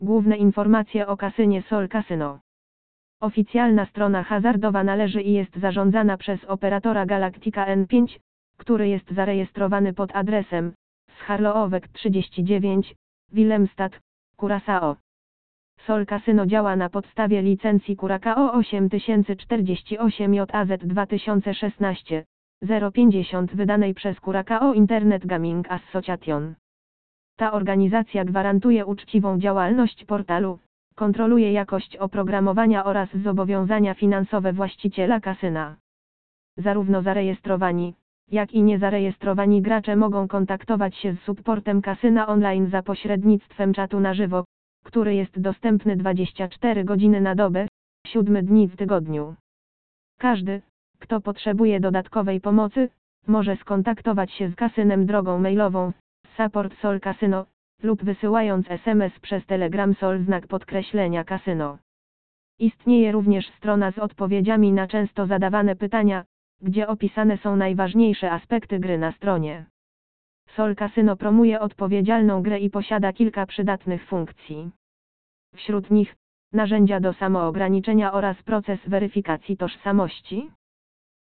[0.00, 2.40] Główne informacje o kasynie Sol Casino.
[3.20, 8.18] Oficjalna strona hazardowa należy i jest zarządzana przez operatora Galactica N5,
[8.56, 10.72] który jest zarejestrowany pod adresem
[11.18, 12.94] Scharloowek 39,
[13.32, 14.00] Willemstad,
[14.36, 14.96] Curaçao.
[15.86, 22.24] Sol Casino działa na podstawie licencji Curacao 8048 JAZ 2016
[22.94, 26.54] 050 wydanej przez Curacao Internet Gaming Association.
[27.40, 30.58] Ta organizacja gwarantuje uczciwą działalność portalu,
[30.94, 35.76] kontroluje jakość oprogramowania oraz zobowiązania finansowe właściciela kasyna.
[36.56, 37.94] Zarówno zarejestrowani,
[38.30, 44.14] jak i niezarejestrowani gracze mogą kontaktować się z supportem kasyna online za pośrednictwem czatu na
[44.14, 44.44] żywo,
[44.84, 47.68] który jest dostępny 24 godziny na dobę,
[48.06, 49.34] 7 dni w tygodniu.
[50.18, 50.62] Każdy,
[50.98, 52.88] kto potrzebuje dodatkowej pomocy,
[53.26, 55.92] może skontaktować się z kasynem drogą mailową
[56.44, 57.46] support Sol Casino
[57.82, 61.78] lub wysyłając SMS przez Telegram Sol znak podkreślenia Casino.
[62.58, 66.24] Istnieje również strona z odpowiedziami na często zadawane pytania,
[66.62, 69.66] gdzie opisane są najważniejsze aspekty gry na stronie.
[70.56, 74.70] Sol Casino promuje odpowiedzialną grę i posiada kilka przydatnych funkcji.
[75.54, 76.16] Wśród nich
[76.52, 80.50] narzędzia do samoograniczenia oraz proces weryfikacji tożsamości.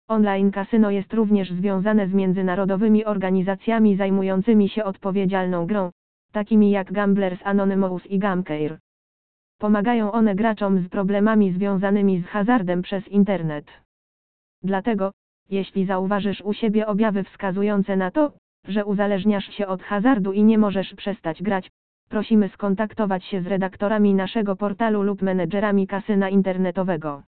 [0.08, 5.90] Online kasyno jest również związane z międzynarodowymi organizacjami zajmującymi się odpowiedzialną grą,
[6.32, 8.78] takimi jak Gamblers Anonymous i Gamcare.
[9.58, 13.66] Pomagają one graczom z problemami związanymi z hazardem przez internet.
[14.62, 15.12] Dlatego,
[15.50, 18.32] jeśli zauważysz u siebie objawy wskazujące na to,
[18.68, 21.70] że uzależniasz się od hazardu i nie możesz przestać grać,
[22.08, 27.22] prosimy skontaktować się z redaktorami naszego portalu lub menedżerami kasyna internetowego.